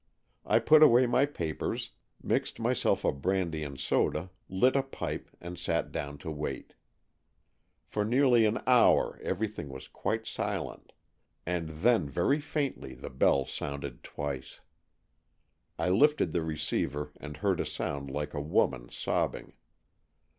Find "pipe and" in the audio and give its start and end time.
4.81-5.59